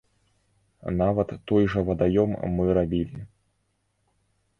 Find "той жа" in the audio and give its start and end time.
1.51-1.83